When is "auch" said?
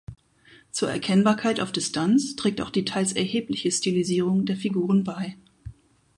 2.59-2.71